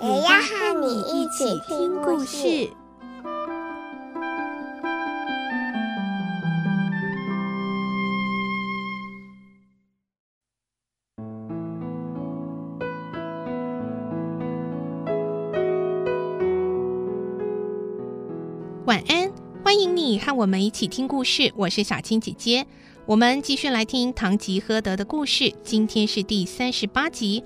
[0.00, 2.70] 也要和你一起听故事。
[18.86, 19.32] 晚安，
[19.64, 21.52] 欢迎你和我们一起听故事。
[21.56, 22.64] 我是小青姐姐，
[23.04, 25.52] 我们继续来听《堂吉诃德》的故事。
[25.64, 27.42] 今天是第三十八集，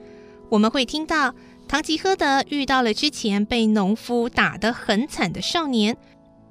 [0.51, 1.35] 我们会听到
[1.73, 5.97] 唐吉诃德遇到了之前被农夫打得很惨的少年。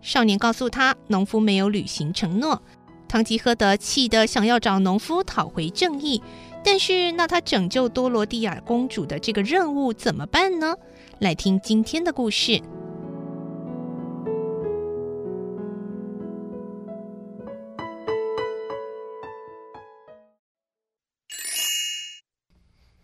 [0.01, 2.59] 少年告诉他，农夫没有履行承诺。
[3.07, 6.23] 唐吉诃德气得想要找农夫讨回正义，
[6.63, 10.75] 但是那他拯救多罗蒂亚公主的这个任务怎么办呢？
[11.19, 12.59] 来听今天的故事。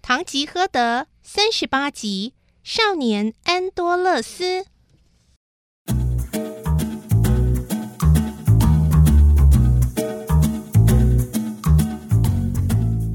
[0.07, 2.31] 堂吉诃德三十八集，
[2.63, 4.63] 少年安多勒斯。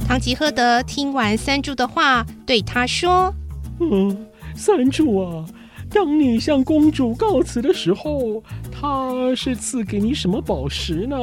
[0.07, 3.35] 堂吉诃德听完三柱的话，对他说
[3.81, 5.47] ：“嗯，三柱啊，
[5.89, 11.17] 当你向公主告辞的时候，她是赐给你什么宝石呢？”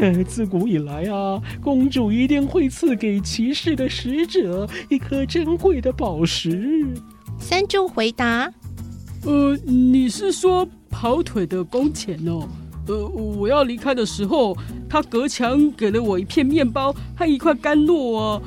[0.00, 6.86] 呃， 自古以来啊，公主一定会赐给骑士的使者一颗珍贵的宝石。
[7.38, 8.52] 三柱回答
[9.24, 12.48] ：“呃，你是说跑腿的工钱哦？
[12.86, 14.56] 呃，我要离开的时候，
[14.88, 18.40] 他隔墙给了我一片面包和一块干酪啊。”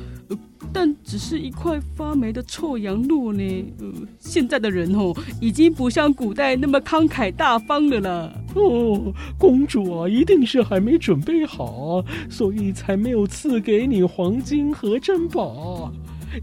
[0.74, 3.44] 但只是一块发霉的臭羊肉呢。
[3.80, 8.34] 呃，现在的人哦，已经不像古代那么慷慨大方的了。
[8.56, 15.92] 哦，公主啊，一定是还没准备好，所以才没有赐给你黄金和珍宝。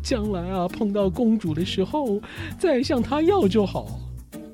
[0.03, 2.21] 将来啊，碰到公主的时候，
[2.59, 3.99] 再向她要就好。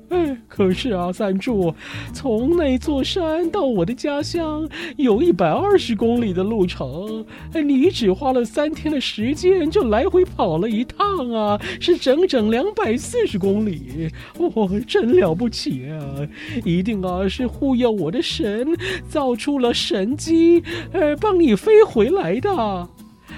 [0.09, 1.73] 哎， 可是啊，三柱，
[2.13, 4.67] 从那座山到我的家乡
[4.97, 16.27] 有一百二十公里的路程，哎，你只花了三天的时间就来回跑了一趟啊，是整整两百四十公里，哦，真了不起啊！
[16.63, 18.67] 一定啊是护佑我的神
[19.07, 22.89] 造出了神机，呃，帮你飞回来的。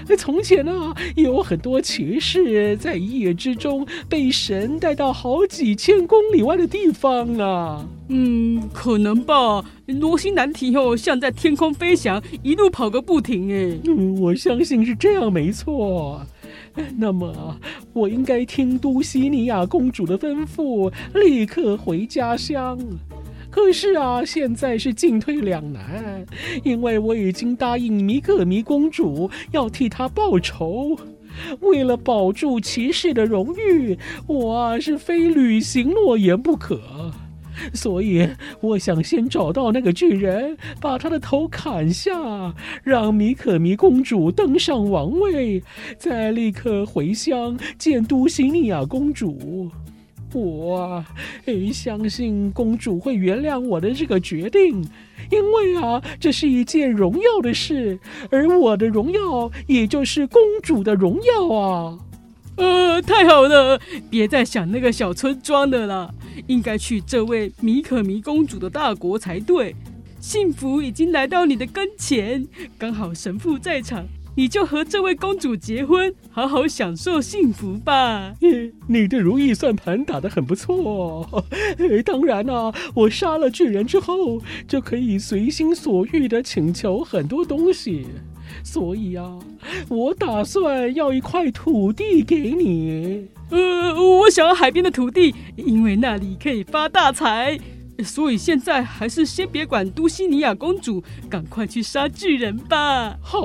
[0.16, 7.86] 从前啊，有很多骑士在一夜之中被神带到好几千公里外的地方啊。
[8.08, 9.64] 嗯，可能吧。
[9.86, 13.52] 罗西南提哦，像在天空飞翔，一路跑个不停。
[13.52, 16.20] 哎，嗯，我相信是这样，没错。
[16.96, 17.58] 那么，
[17.92, 22.78] 我应该听都西尼亚公主的吩咐，立刻回家乡。
[23.58, 26.24] 可是啊，现在是进退两难，
[26.62, 30.96] 因为我已经答应米可米公主要替她报仇，
[31.60, 33.98] 为了保住骑士的荣誉，
[34.28, 36.80] 我啊是非履行诺言不可。
[37.74, 38.28] 所以，
[38.60, 42.54] 我想先找到那个巨人，把他的头砍下，
[42.84, 45.62] 让米可米公主登上王位，
[45.98, 49.68] 再立刻回乡见都西利亚公主。
[50.32, 51.06] 我啊，
[51.72, 54.84] 相信公主会原谅我的这个决定，
[55.30, 57.98] 因为啊，这是一件荣耀的事，
[58.30, 61.98] 而我的荣耀也就是公主的荣耀啊！
[62.56, 63.80] 呃，太好了，
[64.10, 66.12] 别再想那个小村庄的了，
[66.48, 69.74] 应该去这位米可米公主的大国才对。
[70.20, 72.44] 幸福已经来到你的跟前，
[72.76, 74.04] 刚好神父在场。
[74.38, 78.34] 你就和这位公主结婚，好好享受幸福吧。
[78.38, 81.44] 你你的如意算盘打得很不错。
[82.06, 88.06] 当然啦、啊，我杀了巨人之后，就可以随心所欲地请求很多东西。
[88.62, 89.40] 所以啊，
[89.88, 93.26] 我打算要一块土地给你。
[93.50, 97.58] 呃，我想要海边的土地，因为那里可以发大财。
[98.04, 103.16] 所以现在还是先别管都西尼亚公主，赶快去杀巨人吧。
[103.20, 103.40] 好。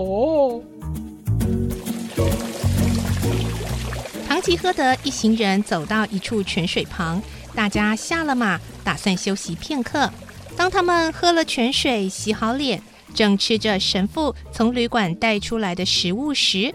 [4.27, 7.21] 唐吉诃德一行人走到一处泉水旁，
[7.53, 10.11] 大家下了马，打算休息片刻。
[10.55, 12.81] 当他们喝了泉水，洗好脸，
[13.13, 16.73] 正吃着神父从旅馆带出来的食物时，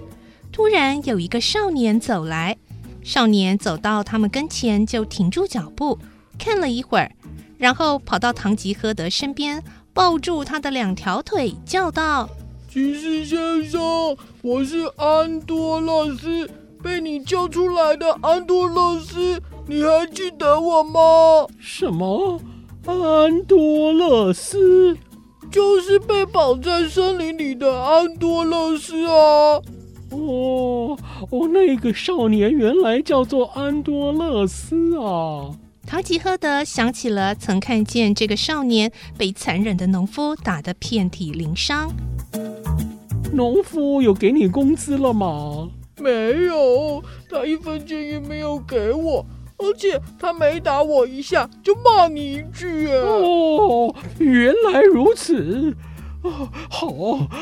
[0.52, 2.56] 突然有一个少年走来。
[3.02, 5.98] 少年走到他们跟前，就停住脚步，
[6.38, 7.10] 看了一会儿，
[7.58, 9.62] 然后跑到唐吉诃德身边，
[9.92, 12.28] 抱住他的两条腿，叫道
[12.70, 16.48] ：“骑士先生，我是安多勒斯，
[16.82, 21.00] 被你救出来的安多勒斯，你还记得我吗
[21.58, 22.40] ？”“什么？
[22.86, 24.96] 安多勒斯？
[25.50, 29.60] 就是被绑在森林里的安多勒斯啊！”
[30.10, 30.96] 哦，
[31.30, 35.50] 哦，那个少年原来叫做安多勒斯啊！
[35.88, 41.90] 唐吉诃德想起了曾看见这个少年被残忍的农夫打得遍体鳞伤。
[43.32, 45.70] 农夫有给你工资了吗？
[45.98, 49.24] 没有，他一分钱也没有给我，
[49.56, 52.88] 而且他每打我一下就骂你一句。
[52.88, 55.74] 哦，原来如此。
[56.22, 56.88] 哦，好，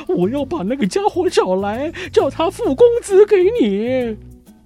[0.07, 4.17] 我要把那个家伙找来，叫他付工资给你。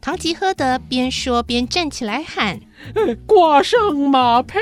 [0.00, 2.58] 唐吉诃德边说边站起来喊
[3.26, 4.54] ：“挂上马匹！”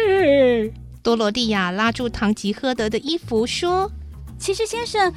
[1.00, 3.90] 多罗蒂亚拉住唐吉诃德的衣服说
[4.36, 5.12] ：“骑士先生，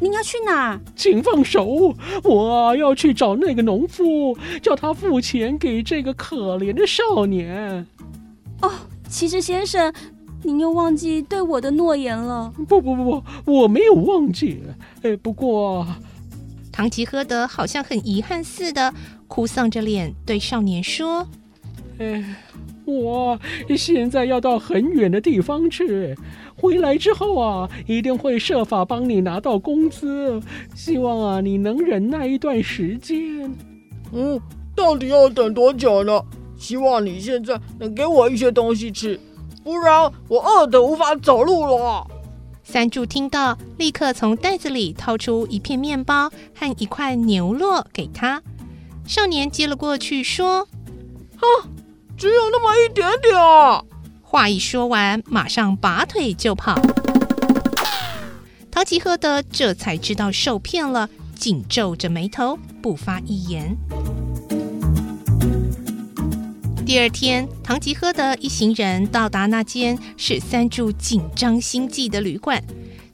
[0.00, 0.80] 您要去哪？
[0.96, 1.94] 请放手！
[2.24, 7.86] 我要去找那个农夫，叫他付钱给这个可怜的少年。”
[8.62, 8.70] 哦，
[9.08, 9.92] 骑士先生。
[10.42, 12.50] 您又忘记对我的诺言了？
[12.66, 14.62] 不不不不，我没有忘记。
[15.02, 15.86] 哎，不过，
[16.80, 18.94] 唐吉诃德好像很遗憾似的，
[19.28, 21.28] 哭丧着脸对少年说
[22.00, 22.24] ：“哎，
[22.86, 23.38] 我
[23.76, 26.16] 现在要到很远的地方去，
[26.56, 30.40] 回来之后啊，一定会设法帮你拿到工资。
[30.74, 33.54] 希望啊，你能忍耐一段时间。
[34.14, 34.40] 嗯，
[34.74, 36.18] 到底要等多久呢？
[36.56, 39.20] 希望你现在能给我一些东西吃。”
[39.62, 42.06] 不然我饿得无法走路了。
[42.70, 48.40] 三柱听到，立刻从袋子里掏出一片面包和一块牛酪给他。
[49.08, 50.68] 少年接了过去，说
[51.34, 51.44] ：“啊，
[52.16, 53.34] 只有那么一点点。”
[54.22, 56.80] 话一说完，马上拔腿就跑。
[58.70, 63.76] 陶吉诃德这才知道受骗了，紧皱着眉头，不发一言。
[66.90, 72.60] 第二天，唐吉诃德一行人到达那间是三柱紧张心悸的旅馆。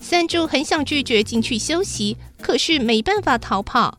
[0.00, 3.98] 三柱很想拒绝进去休息，可是没办法逃跑。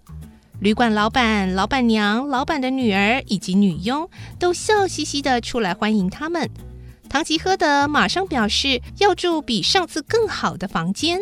[0.62, 4.10] 旅馆老板、老板娘、老板的女儿以及女佣
[4.40, 6.50] 都笑嘻嘻地出来欢迎他们。
[7.08, 11.20] 唐吉诃德马上表示要住比上次更好的房间。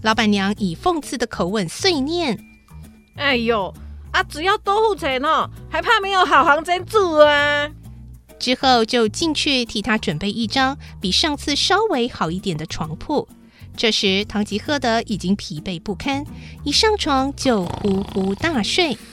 [0.00, 2.42] 老板娘以讽刺的口吻碎念
[3.16, 3.74] ：“哎呦！”
[4.14, 7.68] 啊，只要多付钱哦，还怕没有好房间住啊？
[8.38, 13.26] 之后就进去替他准备一张比上次稍微好一点的床铺。
[13.76, 16.24] 这时，唐吉诃德已经疲惫不堪，
[16.62, 18.96] 一上床就呼呼大睡。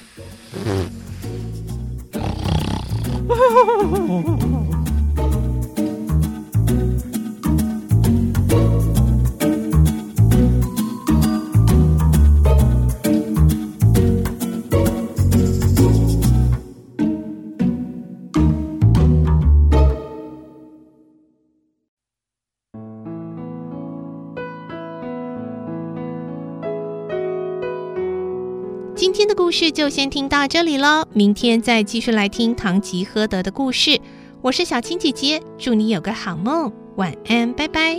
[29.51, 34.00] 故事就先听到这里喽，明天再继续来听唐吉诃德的故事。
[34.42, 37.96] 我是小青姐姐，祝你有个好梦，晚安，拜拜。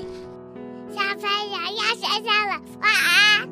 [0.88, 3.51] 小朋友要睡觉了，晚安。